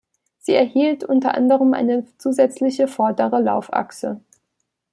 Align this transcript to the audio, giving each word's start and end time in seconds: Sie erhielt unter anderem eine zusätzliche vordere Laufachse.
Sie 0.39 0.55
erhielt 0.55 1.03
unter 1.03 1.35
anderem 1.35 1.75
eine 1.75 2.03
zusätzliche 2.17 2.87
vordere 2.87 3.39
Laufachse. 3.39 4.19